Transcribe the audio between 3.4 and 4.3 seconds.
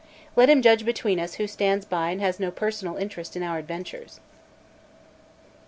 our adventures.